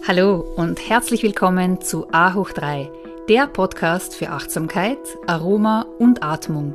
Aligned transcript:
Hallo 0.00 0.44
und 0.56 0.88
herzlich 0.88 1.22
willkommen 1.22 1.80
zu 1.80 2.08
A 2.10 2.34
hoch 2.34 2.50
3, 2.50 2.90
der 3.28 3.46
Podcast 3.46 4.16
für 4.16 4.30
Achtsamkeit, 4.30 4.98
Aroma 5.28 5.86
und 5.98 6.24
Atmung. 6.24 6.74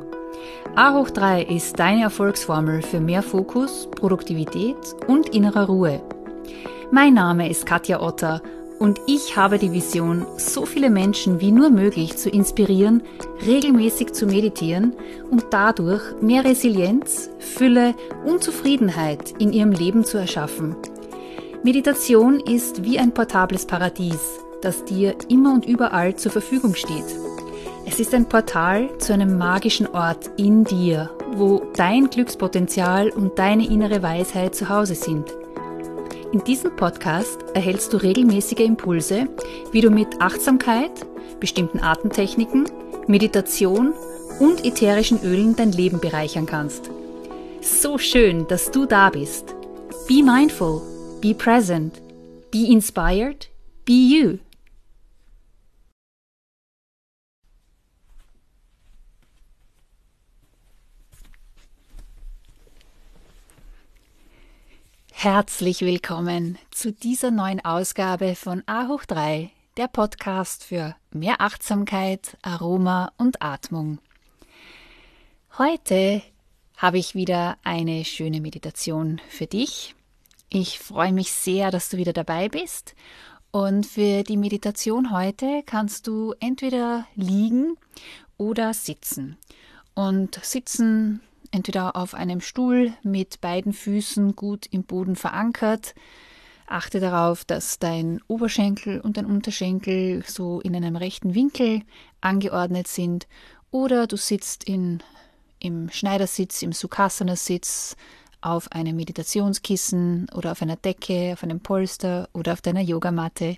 A 0.76 0.94
hoch 0.94 1.10
3 1.10 1.42
ist 1.42 1.78
deine 1.78 2.04
Erfolgsformel 2.04 2.80
für 2.80 3.00
mehr 3.00 3.22
Fokus, 3.22 3.86
Produktivität 3.90 4.76
und 5.06 5.34
innere 5.34 5.66
Ruhe. 5.66 6.00
Mein 6.90 7.14
Name 7.14 7.50
ist 7.50 7.66
Katja 7.66 8.00
Otter 8.00 8.40
und 8.78 8.98
ich 9.06 9.36
habe 9.36 9.58
die 9.58 9.72
Vision, 9.72 10.24
so 10.38 10.64
viele 10.64 10.88
Menschen 10.88 11.40
wie 11.40 11.52
nur 11.52 11.68
möglich 11.68 12.16
zu 12.16 12.30
inspirieren, 12.30 13.02
regelmäßig 13.44 14.12
zu 14.14 14.26
meditieren 14.26 14.94
und 15.30 15.44
dadurch 15.50 16.02
mehr 16.22 16.44
Resilienz, 16.44 17.28
Fülle 17.40 17.94
und 18.24 18.42
Zufriedenheit 18.42 19.34
in 19.38 19.52
ihrem 19.52 19.72
Leben 19.72 20.04
zu 20.04 20.16
erschaffen. 20.16 20.76
Meditation 21.64 22.38
ist 22.38 22.84
wie 22.84 23.00
ein 23.00 23.12
portables 23.12 23.66
Paradies, 23.66 24.38
das 24.62 24.84
dir 24.84 25.16
immer 25.28 25.52
und 25.52 25.66
überall 25.66 26.14
zur 26.14 26.30
Verfügung 26.30 26.76
steht. 26.76 27.04
Es 27.84 27.98
ist 27.98 28.14
ein 28.14 28.28
Portal 28.28 28.88
zu 28.98 29.12
einem 29.12 29.36
magischen 29.36 29.88
Ort 29.88 30.30
in 30.36 30.62
dir, 30.62 31.10
wo 31.32 31.62
dein 31.74 32.10
Glückspotenzial 32.10 33.10
und 33.10 33.40
deine 33.40 33.66
innere 33.66 34.02
Weisheit 34.04 34.54
zu 34.54 34.68
Hause 34.68 34.94
sind. 34.94 35.34
In 36.32 36.44
diesem 36.44 36.76
Podcast 36.76 37.44
erhältst 37.54 37.92
du 37.92 37.96
regelmäßige 37.96 38.60
Impulse, 38.60 39.26
wie 39.72 39.80
du 39.80 39.90
mit 39.90 40.20
Achtsamkeit, 40.20 40.92
bestimmten 41.40 41.80
Atemtechniken, 41.80 42.70
Meditation 43.08 43.94
und 44.38 44.64
ätherischen 44.64 45.20
Ölen 45.24 45.56
dein 45.56 45.72
Leben 45.72 45.98
bereichern 45.98 46.46
kannst. 46.46 46.88
So 47.60 47.98
schön, 47.98 48.46
dass 48.46 48.70
du 48.70 48.86
da 48.86 49.10
bist. 49.10 49.56
Be 50.06 50.22
mindful, 50.22 50.82
be 51.20 51.34
present, 51.34 52.00
be 52.50 52.70
inspired, 52.70 53.48
be 53.84 53.92
you. 53.92 54.38
Herzlich 65.10 65.80
willkommen 65.80 66.58
zu 66.70 66.92
dieser 66.92 67.32
neuen 67.32 67.64
Ausgabe 67.64 68.36
von 68.36 68.62
A 68.66 68.86
hoch 68.86 69.04
3, 69.04 69.50
der 69.76 69.88
Podcast 69.88 70.62
für 70.62 70.94
mehr 71.10 71.40
Achtsamkeit, 71.40 72.36
Aroma 72.42 73.10
und 73.16 73.42
Atmung. 73.42 73.98
Heute 75.58 76.22
habe 76.76 76.98
ich 76.98 77.16
wieder 77.16 77.58
eine 77.64 78.04
schöne 78.04 78.40
Meditation 78.40 79.20
für 79.28 79.48
dich. 79.48 79.96
Ich 80.50 80.78
freue 80.78 81.12
mich 81.12 81.30
sehr, 81.32 81.70
dass 81.70 81.90
du 81.90 81.98
wieder 81.98 82.14
dabei 82.14 82.48
bist. 82.48 82.94
Und 83.50 83.84
für 83.84 84.22
die 84.22 84.38
Meditation 84.38 85.12
heute 85.12 85.62
kannst 85.66 86.06
du 86.06 86.34
entweder 86.40 87.06
liegen 87.14 87.76
oder 88.38 88.72
sitzen. 88.72 89.36
Und 89.94 90.38
sitzen 90.42 91.20
entweder 91.50 91.96
auf 91.96 92.14
einem 92.14 92.40
Stuhl 92.40 92.94
mit 93.02 93.40
beiden 93.42 93.74
Füßen 93.74 94.36
gut 94.36 94.66
im 94.70 94.84
Boden 94.84 95.16
verankert. 95.16 95.94
Achte 96.66 97.00
darauf, 97.00 97.44
dass 97.44 97.78
dein 97.78 98.20
Oberschenkel 98.26 99.00
und 99.00 99.18
dein 99.18 99.26
Unterschenkel 99.26 100.22
so 100.26 100.60
in 100.60 100.74
einem 100.74 100.96
rechten 100.96 101.34
Winkel 101.34 101.82
angeordnet 102.22 102.88
sind. 102.88 103.26
Oder 103.70 104.06
du 104.06 104.16
sitzt 104.16 104.64
in, 104.64 105.02
im 105.58 105.90
Schneidersitz, 105.90 106.62
im 106.62 106.72
Sukhasana-Sitz, 106.72 107.96
auf 108.40 108.72
einem 108.72 108.96
Meditationskissen 108.96 110.28
oder 110.34 110.52
auf 110.52 110.62
einer 110.62 110.76
Decke, 110.76 111.32
auf 111.32 111.42
einem 111.42 111.60
Polster 111.60 112.28
oder 112.32 112.52
auf 112.52 112.60
deiner 112.60 112.80
Yogamatte, 112.80 113.56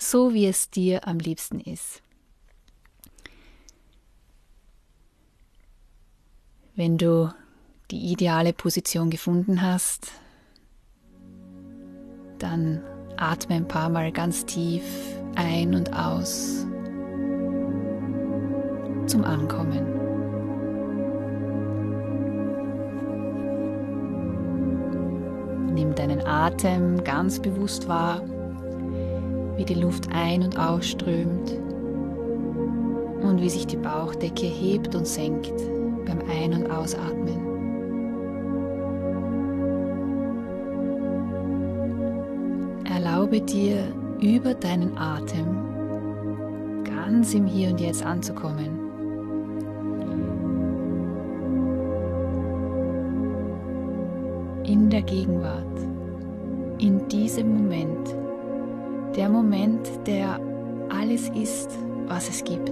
so 0.00 0.32
wie 0.32 0.46
es 0.46 0.70
dir 0.70 1.06
am 1.06 1.18
liebsten 1.18 1.60
ist. 1.60 2.02
Wenn 6.76 6.96
du 6.96 7.32
die 7.90 8.12
ideale 8.12 8.52
Position 8.52 9.10
gefunden 9.10 9.62
hast, 9.62 10.12
dann 12.38 12.82
atme 13.16 13.56
ein 13.56 13.66
paar 13.66 13.88
Mal 13.88 14.12
ganz 14.12 14.46
tief 14.46 14.84
ein 15.34 15.74
und 15.74 15.92
aus 15.92 16.66
zum 19.06 19.24
Ankommen. 19.24 19.97
Atem 26.48 27.04
ganz 27.04 27.38
bewusst 27.38 27.86
wahr, 27.88 28.22
wie 29.56 29.66
die 29.66 29.74
Luft 29.74 30.08
ein- 30.10 30.42
und 30.42 30.58
ausströmt 30.58 31.52
und 33.20 33.42
wie 33.42 33.50
sich 33.50 33.66
die 33.66 33.76
Bauchdecke 33.76 34.46
hebt 34.46 34.94
und 34.94 35.06
senkt 35.06 35.52
beim 36.06 36.20
Ein- 36.26 36.54
und 36.54 36.70
Ausatmen. 36.70 37.36
Erlaube 42.90 43.42
dir 43.42 43.92
über 44.18 44.54
deinen 44.54 44.96
Atem 44.96 46.82
ganz 46.84 47.34
im 47.34 47.44
Hier 47.44 47.68
und 47.68 47.80
Jetzt 47.80 48.02
anzukommen. 48.06 48.80
In 54.64 54.88
der 54.88 55.02
Gegenwart, 55.02 55.87
in 56.78 57.06
diesem 57.08 57.54
Moment, 57.54 58.14
der 59.16 59.28
Moment, 59.28 59.88
der 60.06 60.40
alles 60.88 61.28
ist, 61.30 61.76
was 62.06 62.28
es 62.28 62.44
gibt. 62.44 62.70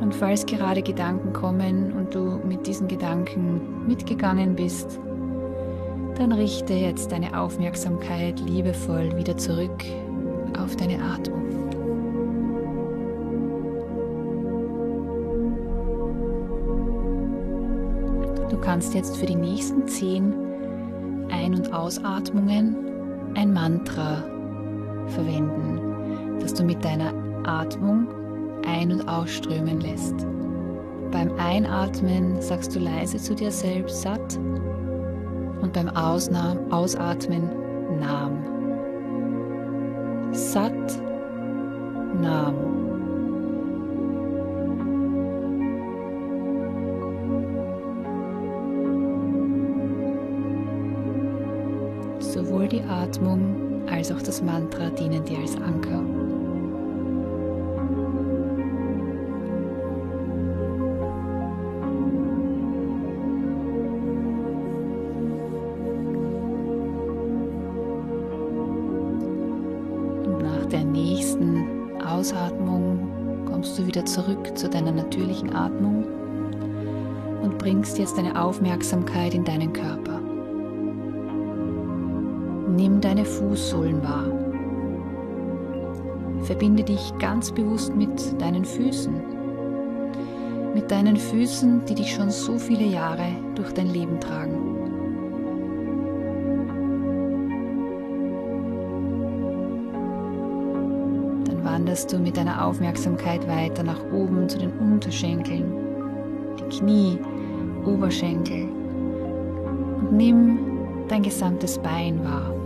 Und 0.00 0.14
falls 0.14 0.46
gerade 0.46 0.82
Gedanken 0.82 1.32
kommen 1.32 1.92
und 1.92 2.14
du 2.14 2.40
mit 2.46 2.66
diesen 2.66 2.88
Gedanken 2.88 3.86
mitgegangen 3.86 4.56
bist, 4.56 4.98
dann 6.16 6.32
richte 6.32 6.72
jetzt 6.72 7.12
deine 7.12 7.38
Aufmerksamkeit 7.38 8.40
liebevoll 8.40 9.14
wieder 9.16 9.36
zurück 9.36 9.84
auf 10.58 10.74
deine 10.76 11.00
Atmung. 11.00 11.77
Du 18.50 18.56
kannst 18.56 18.94
jetzt 18.94 19.16
für 19.16 19.26
die 19.26 19.34
nächsten 19.34 19.86
zehn 19.86 20.32
Ein- 21.30 21.54
und 21.54 21.72
Ausatmungen 21.72 22.76
ein 23.34 23.52
Mantra 23.52 24.24
verwenden, 25.08 26.38
das 26.40 26.54
du 26.54 26.64
mit 26.64 26.82
deiner 26.84 27.12
Atmung 27.44 28.08
ein- 28.66 28.92
und 28.92 29.08
ausströmen 29.08 29.80
lässt. 29.80 30.26
Beim 31.10 31.32
Einatmen 31.38 32.40
sagst 32.40 32.74
du 32.74 32.78
leise 32.78 33.18
zu 33.18 33.34
dir 33.34 33.50
selbst 33.50 34.02
satt 34.02 34.38
und 35.60 35.72
beim 35.72 35.88
Ausnahm, 35.88 36.58
Ausatmen 36.70 37.50
Nam. 37.98 38.44
Sat 40.32 40.72
Nam. 42.20 42.67
Sowohl 52.38 52.68
die 52.68 52.82
Atmung 52.82 53.82
als 53.90 54.12
auch 54.12 54.22
das 54.22 54.40
Mantra 54.40 54.90
dienen 54.90 55.24
dir 55.24 55.38
als 55.38 55.56
Anker. 55.56 56.04
der 70.70 70.84
nächsten 70.84 71.96
Ausatmung 72.02 73.46
kommst 73.46 73.78
du 73.78 73.86
wieder 73.86 74.04
zurück 74.04 74.56
zu 74.56 74.68
deiner 74.68 74.92
natürlichen 74.92 75.56
Atmung 75.56 76.04
und 77.42 77.56
bringst 77.56 77.98
jetzt 77.98 78.18
deine 78.18 78.40
Aufmerksamkeit 78.40 79.32
in 79.32 79.44
deinen 79.44 79.72
Körper. 79.72 80.17
Deine 83.00 83.24
Fußsohlen 83.24 84.02
wahr. 84.02 84.26
Verbinde 86.42 86.82
dich 86.82 87.12
ganz 87.18 87.52
bewusst 87.52 87.94
mit 87.94 88.40
deinen 88.40 88.64
Füßen. 88.64 89.14
Mit 90.74 90.90
deinen 90.90 91.16
Füßen, 91.16 91.84
die 91.84 91.94
dich 91.94 92.12
schon 92.12 92.30
so 92.30 92.58
viele 92.58 92.84
Jahre 92.84 93.28
durch 93.54 93.72
dein 93.72 93.88
Leben 93.88 94.18
tragen. 94.20 94.78
wanderst 101.78 102.12
du 102.12 102.18
mit 102.18 102.36
deiner 102.36 102.66
Aufmerksamkeit 102.66 103.46
weiter 103.46 103.82
nach 103.82 104.02
oben 104.12 104.48
zu 104.48 104.58
den 104.58 104.72
Unterschenkeln, 104.78 105.72
die 106.58 106.76
Knie, 106.76 107.18
Oberschenkel 107.86 108.64
und 110.00 110.12
nimm 110.12 110.58
dein 111.08 111.22
gesamtes 111.22 111.78
Bein 111.78 112.22
wahr. 112.24 112.57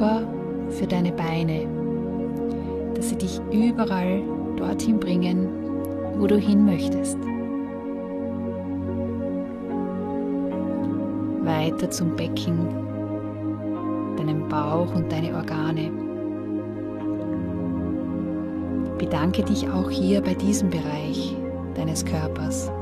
Dankbar 0.00 0.22
für 0.70 0.86
deine 0.86 1.12
Beine, 1.12 1.66
dass 2.94 3.10
sie 3.10 3.16
dich 3.16 3.38
überall 3.52 4.22
dorthin 4.56 4.98
bringen, 4.98 5.46
wo 6.16 6.26
du 6.26 6.38
hin 6.38 6.64
möchtest. 6.64 7.18
Weiter 11.44 11.90
zum 11.90 12.16
Becken, 12.16 12.66
deinem 14.16 14.48
Bauch 14.48 14.94
und 14.94 15.12
deine 15.12 15.34
Organe. 15.34 15.90
Bedanke 18.96 19.42
dich 19.42 19.68
auch 19.68 19.90
hier 19.90 20.22
bei 20.22 20.32
diesem 20.32 20.70
Bereich 20.70 21.36
deines 21.74 22.06
Körpers, 22.06 22.72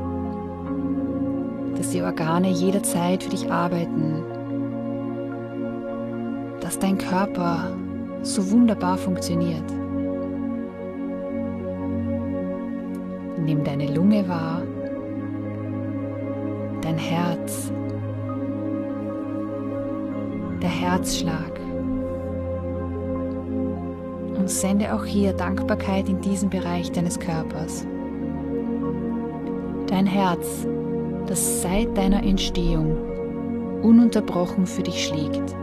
dass 1.77 1.91
die 1.91 2.03
Organe 2.03 2.51
jederzeit 2.51 3.25
für 3.25 3.31
dich 3.31 3.51
arbeiten, 3.51 4.23
dein 6.81 6.99
Körper 6.99 7.73
so 8.23 8.51
wunderbar 8.51 8.97
funktioniert. 8.97 9.65
Nimm 13.45 13.65
deine 13.65 13.93
Lunge 13.95 14.29
wahr, 14.29 14.63
dein 16.83 16.99
Herz, 16.99 17.73
der 20.61 20.69
Herzschlag 20.69 21.59
und 24.39 24.51
sende 24.51 24.93
auch 24.93 25.05
hier 25.05 25.33
Dankbarkeit 25.33 26.09
in 26.09 26.21
diesen 26.21 26.51
Bereich 26.51 26.91
deines 26.93 27.19
Körpers. 27.19 27.87
Dein 29.87 30.07
Herz, 30.07 30.67
das 31.27 31.63
seit 31.63 31.97
deiner 31.97 32.23
Entstehung 32.23 32.97
ununterbrochen 33.83 34.67
für 34.67 34.83
dich 34.83 35.07
schlägt, 35.07 35.55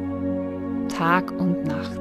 Tag 0.96 1.30
und 1.30 1.66
Nacht. 1.66 2.00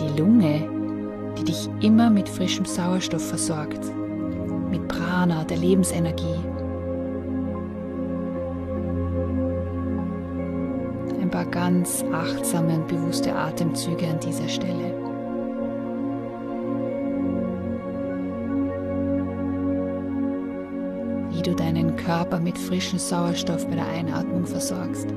Die 0.00 0.20
Lunge, 0.20 0.68
die 1.38 1.44
dich 1.44 1.68
immer 1.80 2.10
mit 2.10 2.28
frischem 2.28 2.64
Sauerstoff 2.64 3.24
versorgt, 3.24 3.80
mit 4.68 4.88
Prana, 4.88 5.44
der 5.44 5.58
Lebensenergie. 5.58 6.40
Ein 11.20 11.30
paar 11.30 11.46
ganz 11.46 12.04
achtsame 12.12 12.74
und 12.80 12.88
bewusste 12.88 13.32
Atemzüge 13.32 14.08
an 14.08 14.18
dieser 14.18 14.48
Stelle. 14.48 15.01
Körper 22.12 22.40
mit 22.40 22.58
frischem 22.58 22.98
Sauerstoff 22.98 23.66
bei 23.68 23.74
der 23.74 23.88
Einatmung 23.88 24.44
versorgst. 24.44 25.08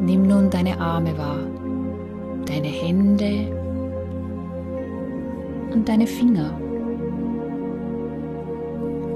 Nimm 0.00 0.26
nun 0.26 0.48
deine 0.48 0.80
Arme 0.80 1.18
wahr, 1.18 1.40
deine 2.46 2.68
Hände 2.68 3.54
und 5.74 5.86
deine 5.86 6.06
Finger 6.06 6.58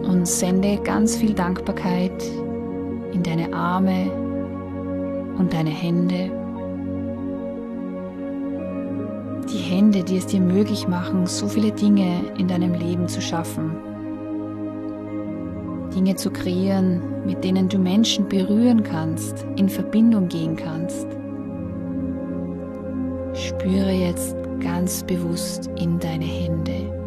und 0.02 0.28
sende 0.28 0.76
ganz 0.84 1.16
viel 1.16 1.32
Dankbarkeit 1.32 2.22
in 3.14 3.22
deine 3.22 3.50
Arme 3.54 4.10
und 5.38 5.54
deine 5.54 5.70
Hände. 5.70 6.39
Die 9.48 9.58
Hände, 9.58 10.04
die 10.04 10.18
es 10.18 10.26
dir 10.26 10.40
möglich 10.40 10.86
machen, 10.86 11.26
so 11.26 11.48
viele 11.48 11.72
Dinge 11.72 12.20
in 12.38 12.48
deinem 12.48 12.74
Leben 12.74 13.08
zu 13.08 13.20
schaffen. 13.20 13.76
Dinge 15.94 16.14
zu 16.14 16.30
kreieren, 16.30 17.24
mit 17.24 17.42
denen 17.42 17.68
du 17.68 17.78
Menschen 17.78 18.28
berühren 18.28 18.82
kannst, 18.82 19.44
in 19.56 19.68
Verbindung 19.68 20.28
gehen 20.28 20.56
kannst. 20.56 21.06
Spüre 23.32 23.90
jetzt 23.90 24.36
ganz 24.60 25.02
bewusst 25.02 25.70
in 25.76 25.98
deine 25.98 26.24
Hände. 26.24 26.99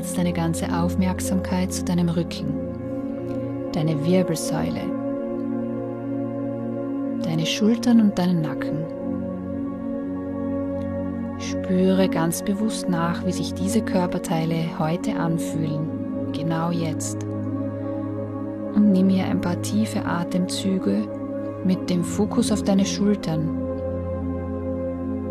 Jetzt 0.00 0.16
deine 0.16 0.32
ganze 0.32 0.66
Aufmerksamkeit 0.74 1.74
zu 1.74 1.84
deinem 1.84 2.08
Rücken, 2.08 2.54
deine 3.72 4.02
Wirbelsäule, 4.02 4.80
deine 7.22 7.44
Schultern 7.44 8.00
und 8.00 8.18
deinen 8.18 8.40
Nacken. 8.40 8.78
Spüre 11.38 12.08
ganz 12.08 12.42
bewusst 12.42 12.88
nach, 12.88 13.26
wie 13.26 13.32
sich 13.32 13.52
diese 13.52 13.82
Körperteile 13.82 14.78
heute 14.78 15.16
anfühlen, 15.16 16.32
genau 16.32 16.70
jetzt. 16.70 17.22
Und 18.74 18.92
nimm 18.92 19.10
hier 19.10 19.26
ein 19.26 19.42
paar 19.42 19.60
tiefe 19.60 20.02
Atemzüge 20.06 21.06
mit 21.62 21.90
dem 21.90 22.04
Fokus 22.04 22.50
auf 22.50 22.62
deine 22.62 22.86
Schultern, 22.86 23.50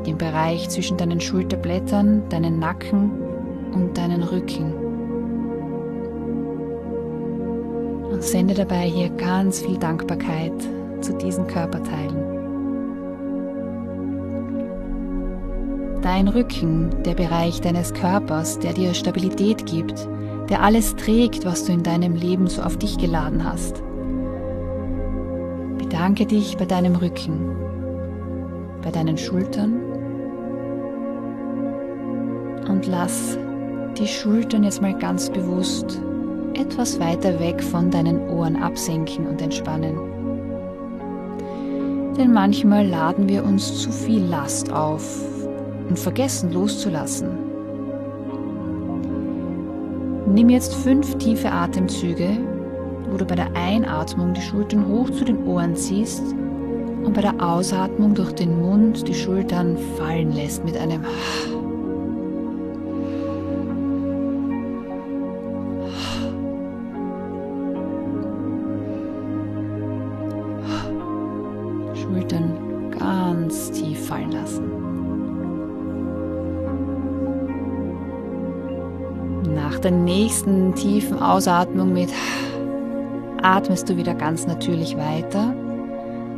den 0.05 0.19
Bereich 0.19 0.69
zwischen 0.69 0.97
deinen 0.97 1.19
Schulterblättern, 1.19 2.29
deinen 2.29 2.59
Nacken 2.59 3.28
und 3.73 3.97
deinen 3.97 4.23
Rücken. 4.23 4.73
Und 8.11 8.23
sende 8.23 8.53
dabei 8.53 8.87
hier 8.87 9.09
ganz 9.09 9.61
viel 9.61 9.77
Dankbarkeit 9.77 10.53
zu 11.01 11.13
diesen 11.13 11.47
Körperteilen. 11.47 12.39
Dein 16.01 16.27
Rücken, 16.27 17.03
der 17.03 17.13
Bereich 17.13 17.61
deines 17.61 17.93
Körpers, 17.93 18.57
der 18.59 18.73
dir 18.73 18.93
Stabilität 18.93 19.65
gibt, 19.65 20.07
der 20.49 20.63
alles 20.63 20.95
trägt, 20.95 21.45
was 21.45 21.65
du 21.65 21.73
in 21.73 21.83
deinem 21.83 22.15
Leben 22.15 22.47
so 22.47 22.61
auf 22.61 22.77
dich 22.77 22.97
geladen 22.97 23.43
hast. 23.43 23.83
Bedanke 25.77 26.25
dich 26.25 26.57
bei 26.57 26.65
deinem 26.65 26.95
Rücken, 26.95 27.55
bei 28.81 28.91
deinen 28.91 29.17
Schultern 29.17 29.81
und 32.67 32.87
lass 32.87 33.37
die 33.99 34.07
Schultern 34.07 34.63
jetzt 34.63 34.81
mal 34.81 34.97
ganz 34.97 35.29
bewusst 35.29 36.01
etwas 36.53 36.99
weiter 36.99 37.39
weg 37.39 37.61
von 37.61 37.91
deinen 37.91 38.29
Ohren 38.29 38.55
absenken 38.55 39.27
und 39.27 39.41
entspannen. 39.41 39.97
Denn 42.17 42.31
manchmal 42.31 42.87
laden 42.87 43.27
wir 43.27 43.43
uns 43.43 43.81
zu 43.81 43.91
viel 43.91 44.23
Last 44.23 44.71
auf 44.71 45.03
und 45.89 45.99
vergessen 45.99 46.53
loszulassen. 46.53 47.29
Nimm 50.33 50.49
jetzt 50.49 50.75
fünf 50.75 51.17
tiefe 51.17 51.51
Atemzüge, 51.51 52.37
wo 53.09 53.17
du 53.17 53.25
bei 53.25 53.35
der 53.35 53.53
Einatmung 53.53 54.33
die 54.33 54.41
Schultern 54.41 54.87
hoch 54.87 55.09
zu 55.09 55.25
den 55.25 55.45
Ohren 55.45 55.75
ziehst 55.75 56.23
und 57.03 57.13
bei 57.13 57.21
der 57.21 57.41
Ausatmung 57.41 58.13
durch 58.13 58.31
den 58.33 58.61
Mund 58.61 59.07
die 59.07 59.13
Schultern 59.13 59.77
fallen 59.97 60.31
lässt 60.31 60.63
mit 60.63 60.77
einem 60.77 61.03
Nach 79.79 79.83
der 79.83 79.91
nächsten 79.97 80.75
tiefen 80.75 81.19
Ausatmung 81.19 81.93
mit 81.93 82.09
atmest 83.41 83.89
du 83.89 83.95
wieder 83.95 84.13
ganz 84.13 84.45
natürlich 84.45 84.97
weiter 84.97 85.55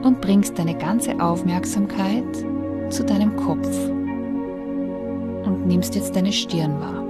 und 0.03 0.21
bringst 0.21 0.59
deine 0.59 0.77
ganze 0.77 1.19
Aufmerksamkeit 1.19 2.23
zu 2.89 3.03
deinem 3.03 3.35
Kopf 3.35 3.67
und 5.47 5.65
nimmst 5.65 5.95
jetzt 5.95 6.15
deine 6.15 6.31
Stirn 6.31 6.79
wahr. 6.79 7.03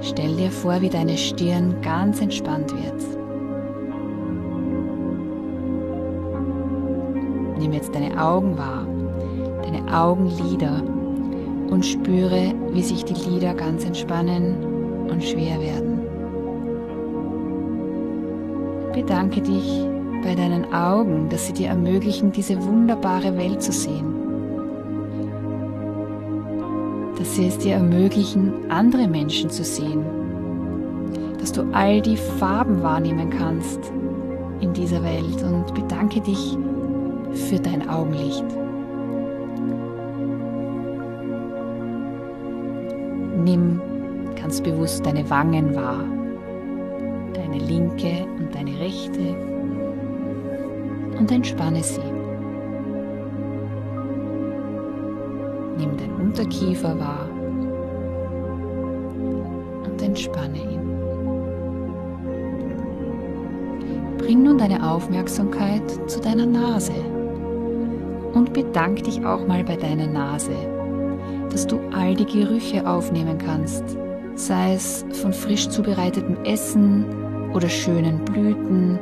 Stell 0.00 0.34
dir 0.34 0.50
vor, 0.50 0.80
wie 0.80 0.88
deine 0.88 1.18
Stirn 1.18 1.78
ganz 1.82 2.22
entspannt 2.22 2.72
wird. 2.72 3.02
Nimm 7.58 7.74
jetzt 7.74 7.94
deine 7.94 8.18
Augen 8.18 8.56
wahr, 8.56 8.86
deine 9.62 9.94
Augenlider 9.94 10.82
und 11.72 11.86
spüre, 11.86 12.54
wie 12.72 12.82
sich 12.82 13.02
die 13.04 13.14
Lider 13.30 13.54
ganz 13.54 13.84
entspannen 13.86 15.06
und 15.08 15.24
schwer 15.24 15.58
werden. 15.58 16.00
Bedanke 18.92 19.40
dich 19.40 19.86
bei 20.22 20.34
deinen 20.34 20.70
Augen, 20.74 21.30
dass 21.30 21.46
sie 21.46 21.54
dir 21.54 21.68
ermöglichen, 21.68 22.30
diese 22.30 22.62
wunderbare 22.62 23.38
Welt 23.38 23.62
zu 23.62 23.72
sehen. 23.72 24.04
Dass 27.18 27.36
sie 27.36 27.46
es 27.46 27.56
dir 27.56 27.76
ermöglichen, 27.76 28.70
andere 28.70 29.08
Menschen 29.08 29.48
zu 29.48 29.64
sehen. 29.64 30.04
Dass 31.40 31.52
du 31.52 31.62
all 31.72 32.02
die 32.02 32.18
Farben 32.18 32.82
wahrnehmen 32.82 33.30
kannst 33.30 33.80
in 34.60 34.74
dieser 34.74 35.02
Welt 35.02 35.42
und 35.42 35.74
bedanke 35.74 36.20
dich 36.20 36.58
für 37.32 37.58
dein 37.58 37.88
Augenlicht. 37.88 38.44
Nimm 43.42 43.80
ganz 44.40 44.60
bewusst 44.60 45.04
deine 45.04 45.28
Wangen 45.28 45.74
wahr, 45.74 46.04
deine 47.34 47.58
linke 47.58 48.26
und 48.38 48.54
deine 48.54 48.78
rechte 48.78 49.36
und 51.18 51.30
entspanne 51.30 51.82
sie. 51.82 52.00
Nimm 55.76 55.96
deinen 55.96 56.20
Unterkiefer 56.20 56.98
wahr 57.00 57.28
und 59.84 60.02
entspanne 60.02 60.58
ihn. 60.58 60.82
Bring 64.18 64.44
nun 64.44 64.58
deine 64.58 64.88
Aufmerksamkeit 64.88 65.82
zu 66.08 66.20
deiner 66.20 66.46
Nase 66.46 66.92
und 68.34 68.52
bedank 68.52 69.02
dich 69.02 69.24
auch 69.26 69.46
mal 69.46 69.64
bei 69.64 69.76
deiner 69.76 70.06
Nase, 70.06 70.52
dass 71.52 71.66
du 71.66 71.78
all 71.92 72.14
die 72.14 72.24
Gerüche 72.24 72.88
aufnehmen 72.88 73.36
kannst, 73.36 73.84
sei 74.34 74.72
es 74.72 75.04
von 75.20 75.32
frisch 75.34 75.68
zubereitetem 75.68 76.42
Essen 76.44 77.04
oder 77.52 77.68
schönen 77.68 78.24
Blüten 78.24 78.98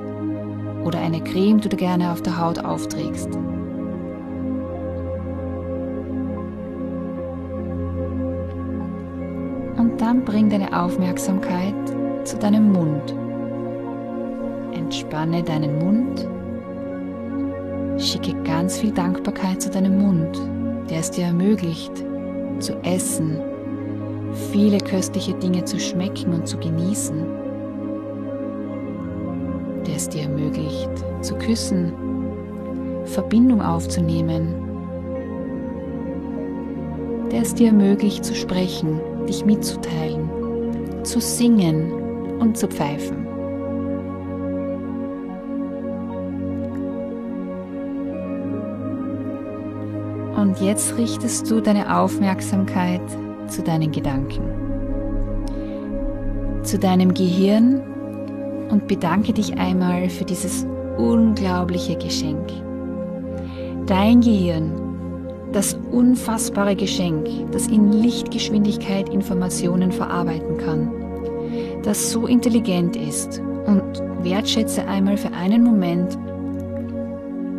oder 0.84 0.98
eine 0.98 1.22
Creme, 1.22 1.60
die 1.60 1.68
du 1.68 1.76
gerne 1.76 2.10
auf 2.10 2.22
der 2.22 2.36
Haut 2.36 2.58
aufträgst. 2.64 3.28
Und 9.76 10.00
dann 10.00 10.24
bring 10.24 10.50
deine 10.50 10.76
Aufmerksamkeit 10.78 11.74
zu 12.24 12.36
deinem 12.36 12.72
Mund. 12.72 13.14
Entspanne 14.72 15.44
deinen 15.44 15.78
Mund. 15.78 16.28
Schicke 18.02 18.34
ganz 18.42 18.78
viel 18.78 18.90
Dankbarkeit 18.90 19.62
zu 19.62 19.70
deinem 19.70 19.98
Mund, 19.98 20.40
der 20.88 21.00
es 21.00 21.10
dir 21.10 21.26
ermöglicht, 21.26 22.09
zu 22.60 22.74
essen, 22.82 23.38
viele 24.52 24.78
köstliche 24.78 25.34
Dinge 25.34 25.64
zu 25.64 25.78
schmecken 25.78 26.32
und 26.32 26.46
zu 26.46 26.56
genießen 26.58 27.40
der 29.86 29.96
es 29.96 30.08
dir 30.08 30.22
ermöglicht, 30.22 30.90
zu 31.20 31.34
küssen, 31.36 31.92
Verbindung 33.06 33.60
aufzunehmen, 33.60 34.54
der 37.32 37.42
es 37.42 37.54
dir 37.54 37.68
ermöglicht 37.68 38.24
zu 38.24 38.34
sprechen, 38.34 39.00
dich 39.26 39.44
mitzuteilen, 39.44 40.30
zu 41.02 41.20
singen 41.20 41.92
und 42.38 42.56
zu 42.56 42.68
pfeifen. 42.68 43.19
Und 50.40 50.58
jetzt 50.58 50.96
richtest 50.96 51.50
du 51.50 51.60
deine 51.60 51.98
Aufmerksamkeit 51.98 53.02
zu 53.48 53.62
deinen 53.62 53.92
Gedanken, 53.92 54.40
zu 56.62 56.78
deinem 56.78 57.12
Gehirn 57.12 57.82
und 58.70 58.88
bedanke 58.88 59.34
dich 59.34 59.58
einmal 59.58 60.08
für 60.08 60.24
dieses 60.24 60.66
unglaubliche 60.96 61.94
Geschenk. 61.96 62.48
Dein 63.84 64.22
Gehirn, 64.22 64.72
das 65.52 65.76
unfassbare 65.92 66.74
Geschenk, 66.74 67.28
das 67.52 67.66
in 67.66 67.92
Lichtgeschwindigkeit 67.92 69.10
Informationen 69.10 69.92
verarbeiten 69.92 70.56
kann, 70.56 70.90
das 71.82 72.12
so 72.12 72.26
intelligent 72.26 72.96
ist 72.96 73.42
und 73.66 73.82
wertschätze 74.22 74.88
einmal 74.88 75.18
für 75.18 75.32
einen 75.34 75.62
Moment, 75.62 76.16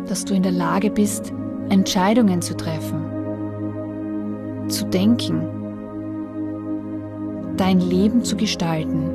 dass 0.08 0.24
du 0.24 0.34
in 0.34 0.42
der 0.42 0.50
Lage 0.50 0.90
bist, 0.90 1.32
Entscheidungen 1.72 2.42
zu 2.42 2.54
treffen, 2.54 3.02
zu 4.68 4.84
denken, 4.84 5.40
dein 7.56 7.80
Leben 7.80 8.22
zu 8.24 8.36
gestalten 8.36 9.08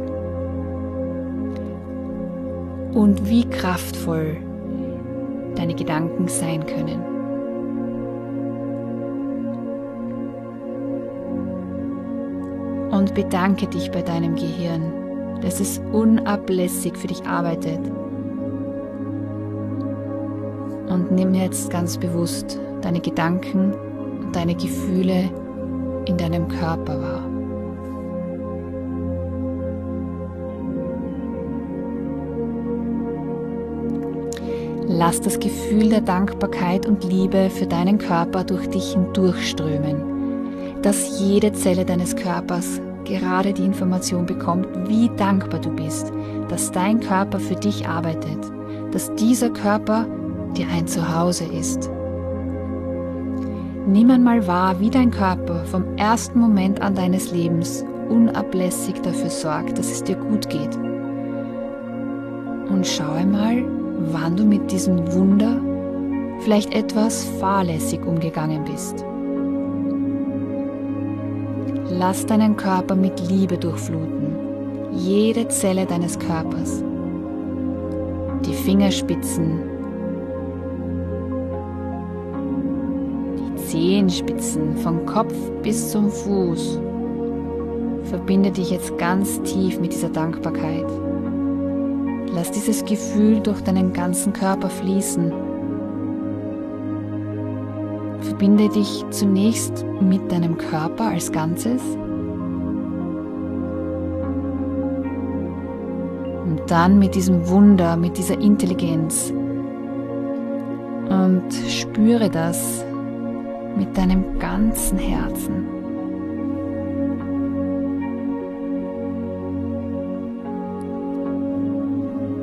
und 2.95 3.29
wie 3.29 3.47
kraftvoll 3.47 4.37
deine 5.53 5.75
Gedanken 5.75 6.27
sein 6.27 6.65
können. 6.65 6.99
Und 12.89 13.13
bedanke 13.13 13.67
dich 13.67 13.91
bei 13.91 14.01
deinem 14.01 14.33
Gehirn, 14.33 15.41
dass 15.43 15.59
es 15.59 15.79
unablässig 15.91 16.97
für 16.97 17.05
dich 17.05 17.23
arbeitet. 17.27 17.81
Und 20.97 21.11
nimm 21.11 21.35
jetzt 21.35 21.69
ganz 21.69 21.95
bewusst 21.95 22.59
deine 22.81 22.99
Gedanken 22.99 23.71
und 24.19 24.35
deine 24.35 24.55
Gefühle 24.55 25.29
in 26.05 26.17
deinem 26.17 26.47
Körper 26.47 26.99
wahr. 26.99 27.23
Lass 34.87 35.21
das 35.21 35.39
Gefühl 35.39 35.89
der 35.89 36.01
Dankbarkeit 36.01 36.87
und 36.87 37.03
Liebe 37.03 37.51
für 37.51 37.67
deinen 37.67 37.99
Körper 37.99 38.43
durch 38.43 38.67
dich 38.67 38.93
hindurchströmen, 38.93 40.81
dass 40.81 41.19
jede 41.19 41.53
Zelle 41.53 41.85
deines 41.85 42.15
Körpers 42.15 42.81
gerade 43.03 43.53
die 43.53 43.65
Information 43.65 44.25
bekommt, 44.25 44.67
wie 44.87 45.11
dankbar 45.15 45.61
du 45.61 45.69
bist, 45.69 46.11
dass 46.49 46.71
dein 46.71 46.99
Körper 47.01 47.39
für 47.39 47.55
dich 47.55 47.87
arbeitet, 47.87 48.39
dass 48.91 49.13
dieser 49.15 49.51
Körper 49.51 50.07
dir 50.57 50.67
ein 50.67 50.87
Zuhause 50.87 51.45
ist. 51.45 51.89
Nimm 53.87 54.11
einmal 54.11 54.45
wahr, 54.47 54.79
wie 54.79 54.89
dein 54.89 55.11
Körper 55.11 55.63
vom 55.65 55.85
ersten 55.97 56.39
Moment 56.39 56.81
an 56.81 56.95
deines 56.95 57.31
Lebens 57.31 57.85
unablässig 58.09 58.95
dafür 59.01 59.29
sorgt, 59.29 59.77
dass 59.77 59.91
es 59.91 60.03
dir 60.03 60.15
gut 60.15 60.49
geht. 60.49 60.75
Und 62.69 62.85
schau 62.85 63.11
einmal, 63.13 63.63
wann 64.11 64.35
du 64.35 64.43
mit 64.43 64.71
diesem 64.71 65.11
Wunder 65.13 65.61
vielleicht 66.41 66.73
etwas 66.73 67.23
fahrlässig 67.39 68.05
umgegangen 68.05 68.63
bist. 68.65 69.05
Lass 71.89 72.25
deinen 72.25 72.57
Körper 72.57 72.95
mit 72.95 73.19
Liebe 73.29 73.57
durchfluten, 73.57 74.35
jede 74.91 75.47
Zelle 75.47 75.85
deines 75.85 76.19
Körpers, 76.19 76.83
die 78.45 78.53
Fingerspitzen, 78.53 79.66
Zehenspitzen 83.67 84.77
vom 84.77 85.05
Kopf 85.05 85.33
bis 85.61 85.91
zum 85.91 86.09
Fuß. 86.09 86.79
Verbinde 88.03 88.51
dich 88.51 88.71
jetzt 88.71 88.97
ganz 88.97 89.41
tief 89.41 89.79
mit 89.79 89.91
dieser 89.91 90.09
Dankbarkeit. 90.09 90.85
Lass 92.33 92.51
dieses 92.51 92.85
Gefühl 92.85 93.41
durch 93.41 93.59
deinen 93.61 93.91
ganzen 93.91 94.31
Körper 94.31 94.69
fließen. 94.69 95.33
Verbinde 98.21 98.69
dich 98.69 99.03
zunächst 99.09 99.85
mit 99.99 100.31
deinem 100.31 100.57
Körper 100.57 101.09
als 101.09 101.31
Ganzes 101.31 101.81
und 106.45 106.61
dann 106.67 106.99
mit 106.99 107.15
diesem 107.15 107.49
Wunder, 107.49 107.97
mit 107.97 108.17
dieser 108.17 108.39
Intelligenz 108.39 109.33
und 111.09 111.53
spüre 111.67 112.29
das 112.29 112.86
mit 113.77 113.95
deinem 113.95 114.39
ganzen 114.39 114.97
Herzen. 114.97 115.67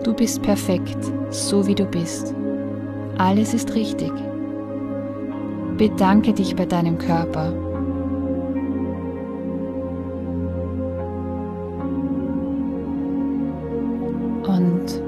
Du 0.05 0.15
bist 0.15 0.43
perfekt, 0.43 0.99
so 1.31 1.67
wie 1.67 1.75
du 1.75 1.87
bist. 1.87 2.35
Alles 3.19 3.55
ist 3.55 3.75
richtig. 3.75 4.13
Bedanke 5.77 6.33
dich 6.33 6.55
bei 6.55 6.67
deinem 6.67 6.99
Körper. 6.99 7.53
Und 14.47 15.03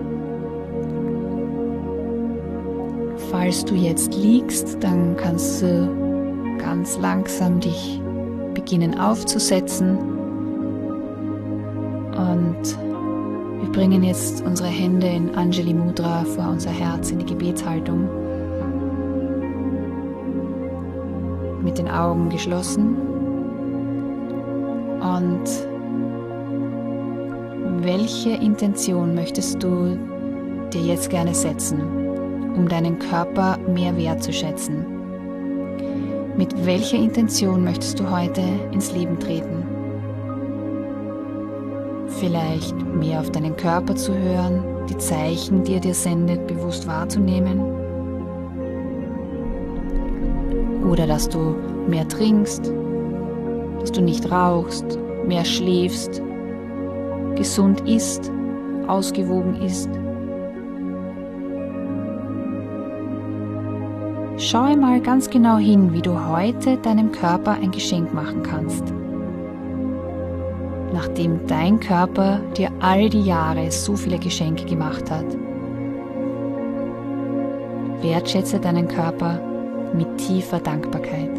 falls 3.31 3.65
du 3.65 3.75
jetzt 3.75 4.15
liegst, 4.15 4.83
dann 4.83 5.15
kannst 5.17 5.63
du 5.63 6.06
ganz 6.77 6.99
langsam 6.99 7.59
dich 7.59 8.03
beginnen 8.53 9.01
aufzusetzen. 9.01 9.97
Und 12.11 12.79
wir 13.63 13.73
bringen 13.73 14.05
jetzt 14.05 14.45
unsere 14.45 14.69
Hände 14.69 15.07
in 15.07 15.35
Anjali 15.35 15.73
Mudra 15.73 16.23
vor 16.25 16.51
unser 16.51 16.69
Herz 16.69 17.11
in 17.11 17.21
die 17.21 17.25
Gebetshaltung. 17.25 18.07
Mit 21.63 21.79
den 21.79 21.89
Augen 21.89 22.29
geschlossen. 22.29 22.97
Und 25.01 25.49
welche 27.83 28.33
Intention 28.33 29.15
möchtest 29.15 29.63
du 29.63 29.99
dir 30.75 30.83
jetzt 30.83 31.09
gerne 31.09 31.35
setzen, 31.35 31.81
um 32.55 32.69
deinen 32.69 32.99
Körper 32.99 33.57
mehr 33.67 33.97
wertzuschätzen? 33.97 34.96
Mit 36.37 36.67
welcher 36.67 36.99
Intention 36.99 37.65
möchtest 37.65 37.99
du 37.99 38.11
heute 38.11 38.43
ins 38.71 38.93
Leben 38.93 39.19
treten? 39.19 39.65
Vielleicht 42.21 42.77
mehr 42.95 43.21
auf 43.21 43.31
deinen 43.31 43.57
Körper 43.57 43.97
zu 43.97 44.13
hören, 44.15 44.63
die 44.87 44.99
Zeichen, 44.99 45.65
die 45.65 45.75
er 45.75 45.81
dir 45.81 45.95
sendet, 45.95 46.47
bewusst 46.47 46.87
wahrzunehmen? 46.87 47.59
Oder 50.87 51.07
dass 51.07 51.27
du 51.27 51.57
mehr 51.89 52.07
trinkst, 52.07 52.71
dass 53.81 53.93
du 53.93 54.03
nicht 54.03 54.31
rauchst, 54.31 54.99
mehr 55.27 55.45
schläfst, 55.47 56.21
gesund 57.35 57.81
isst, 57.89 58.31
ausgewogen 58.89 59.63
ist. 59.63 59.89
Schau 64.49 64.77
mal 64.77 65.01
ganz 65.01 65.29
genau 65.29 65.57
hin, 65.57 65.93
wie 65.93 66.03
du 66.03 66.25
heute 66.29 66.77
deinem 66.77 67.11
Körper 67.11 67.55
ein 67.61 67.73
Geschenk 67.73 68.15
machen 68.15 68.45
kannst. 68.45 68.85
Nachdem 70.93 71.45
dein 71.49 71.81
Körper 71.81 72.39
dir 72.57 72.71
all 72.79 73.09
die 73.09 73.25
Jahre 73.25 73.69
so 73.73 73.97
viele 73.97 74.21
Geschenke 74.21 74.65
gemacht 74.65 75.11
hat. 75.11 75.25
Wertschätze 78.03 78.61
deinen 78.61 78.87
Körper 78.87 79.41
mit 79.93 80.17
tiefer 80.17 80.61
Dankbarkeit. 80.61 81.37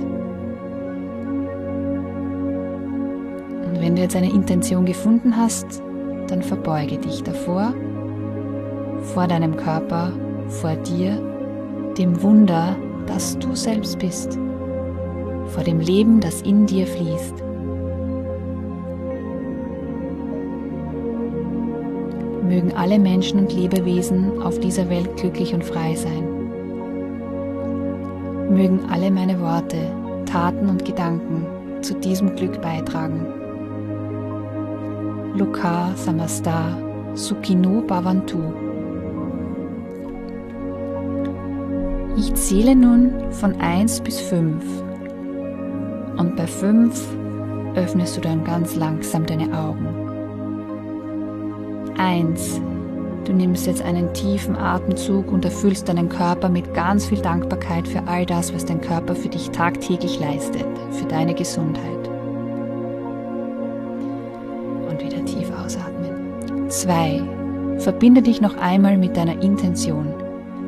Und 3.68 3.80
wenn 3.80 3.96
du 3.96 4.02
jetzt 4.02 4.18
eine 4.18 4.34
Intention 4.34 4.84
gefunden 4.84 5.38
hast, 5.38 5.82
dann 6.28 6.42
verbeuge 6.42 6.98
dich 6.98 7.24
davor, 7.24 7.74
vor 9.02 9.28
deinem 9.28 9.56
Körper, 9.56 10.12
vor 10.50 10.76
dir, 10.76 11.22
dem 11.98 12.22
Wunder, 12.22 12.76
das 13.08 13.38
du 13.40 13.56
selbst 13.56 13.98
bist, 14.00 14.38
vor 15.48 15.64
dem 15.64 15.80
Leben, 15.80 16.20
das 16.20 16.42
in 16.42 16.66
dir 16.66 16.86
fließt. 16.86 17.44
Mögen 22.44 22.74
alle 22.76 23.00
Menschen 23.00 23.40
und 23.40 23.54
Lebewesen 23.54 24.42
auf 24.42 24.60
dieser 24.60 24.90
Welt 24.90 25.18
glücklich 25.18 25.54
und 25.54 25.66
frei 25.66 25.96
sein. 25.96 26.24
Mögen 28.50 28.80
alle 28.90 29.12
meine 29.12 29.40
Worte, 29.42 29.78
Taten 30.26 30.70
und 30.70 30.86
Gedanken 30.86 31.46
zu 31.82 31.94
diesem 31.96 32.36
Glück 32.36 32.62
beitragen. 32.62 33.26
Loka 35.36 35.92
Samasta 35.96 36.78
Sukino 37.14 37.82
Bhavantu. 37.82 38.67
Ich 42.18 42.34
zähle 42.34 42.76
nun 42.76 43.32
von 43.32 43.62
1 43.62 44.02
bis 44.02 44.20
5 44.20 44.64
und 46.18 46.36
bei 46.36 46.48
5 46.48 47.16
öffnest 47.76 48.18
du 48.18 48.22
dann 48.22 48.44
ganz 48.44 48.76
langsam 48.76 49.26
deine 49.26 49.56
Augen. 49.58 49.86
1. 51.98 52.62
Du 53.26 53.34
nimmst 53.34 53.68
jetzt 53.68 53.84
einen 53.84 54.14
tiefen 54.14 54.56
Atemzug 54.56 55.32
und 55.32 55.46
erfüllst 55.46 55.88
deinen 55.90 56.10
Körper 56.10 56.50
mit 56.50 56.74
ganz 56.74 57.06
viel 57.06 57.22
Dankbarkeit 57.22 57.88
für 57.88 58.08
all 58.08 58.26
das, 58.26 58.54
was 58.54 58.66
dein 58.66 58.82
Körper 58.82 59.16
für 59.16 59.30
dich 59.30 59.52
tagtäglich 59.52 60.20
leistet, 60.20 60.66
für 60.92 61.06
deine 61.06 61.36
Gesundheit. 61.36 61.98
2. 66.70 67.22
Verbinde 67.80 68.22
dich 68.22 68.42
noch 68.42 68.58
einmal 68.58 68.98
mit 68.98 69.16
deiner 69.16 69.42
Intention, 69.42 70.14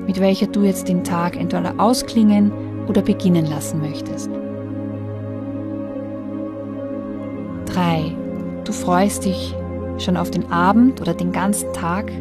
mit 0.09 0.19
welcher 0.19 0.47
du 0.47 0.63
jetzt 0.63 0.89
den 0.89 1.03
Tag 1.03 1.39
entweder 1.39 1.75
ausklingen 1.77 2.51
oder 2.87 3.03
beginnen 3.03 3.45
lassen 3.45 3.79
möchtest. 3.79 4.27
3. 7.67 8.15
Du 8.63 8.71
freust 8.71 9.25
dich 9.25 9.53
schon 9.99 10.17
auf 10.17 10.31
den 10.31 10.51
Abend 10.51 10.99
oder 10.99 11.13
den 11.13 11.31
ganzen 11.31 11.71
Tag, 11.73 12.11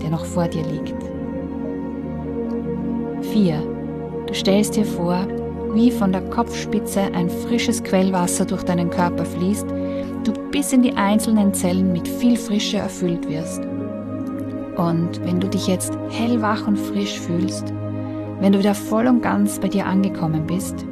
der 0.00 0.10
noch 0.10 0.24
vor 0.24 0.46
dir 0.46 0.62
liegt. 0.62 0.94
4. 3.32 3.60
Du 4.28 4.32
stellst 4.32 4.76
dir 4.76 4.84
vor, 4.84 5.26
wie 5.74 5.90
von 5.90 6.12
der 6.12 6.22
Kopfspitze 6.30 7.00
ein 7.00 7.28
frisches 7.28 7.82
Quellwasser 7.82 8.44
durch 8.44 8.62
deinen 8.62 8.90
Körper 8.90 9.24
fließt 9.24 9.66
du 10.22 10.32
bis 10.52 10.72
in 10.72 10.82
die 10.82 10.94
einzelnen 10.94 11.52
Zellen 11.52 11.92
mit 11.92 12.06
viel 12.06 12.36
Frische 12.36 12.76
erfüllt 12.76 13.28
wirst. 13.28 13.62
Und 14.76 15.24
wenn 15.24 15.40
du 15.40 15.48
dich 15.48 15.66
jetzt 15.66 15.96
hellwach 16.10 16.66
und 16.66 16.76
frisch 16.76 17.18
fühlst, 17.18 17.72
wenn 18.40 18.52
du 18.52 18.58
wieder 18.58 18.74
voll 18.74 19.06
und 19.06 19.22
ganz 19.22 19.58
bei 19.58 19.68
dir 19.68 19.86
angekommen 19.86 20.46
bist, 20.46 20.84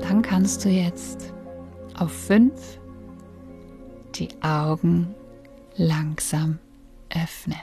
dann 0.00 0.22
kannst 0.22 0.64
du 0.64 0.68
jetzt 0.68 1.32
auf 1.98 2.12
fünf 2.12 2.78
die 4.14 4.28
Augen 4.42 5.14
langsam 5.76 6.58
öffnen. 7.10 7.56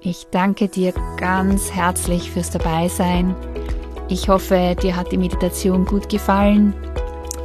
Ich 0.00 0.28
danke 0.30 0.68
dir 0.68 0.92
ganz 1.16 1.72
herzlich 1.72 2.30
fürs 2.30 2.50
Dabeisein. 2.50 3.34
Ich 4.08 4.28
hoffe, 4.28 4.76
dir 4.80 4.94
hat 4.94 5.10
die 5.10 5.18
Meditation 5.18 5.84
gut 5.84 6.08
gefallen. 6.08 6.74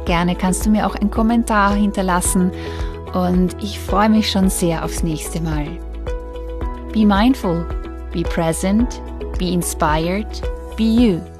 Gerne 0.04 0.34
kannst 0.34 0.66
du 0.66 0.70
mir 0.70 0.86
auch 0.86 0.94
einen 0.94 1.10
Kommentar 1.10 1.74
hinterlassen 1.74 2.50
und 3.14 3.56
ich 3.62 3.78
freue 3.78 4.08
mich 4.08 4.30
schon 4.30 4.50
sehr 4.50 4.84
aufs 4.84 5.02
nächste 5.02 5.40
Mal. 5.40 5.66
Be 6.92 7.06
mindful, 7.06 7.66
be 8.12 8.22
present, 8.22 9.00
be 9.38 9.52
inspired, 9.52 10.42
be 10.76 10.84
you. 10.84 11.31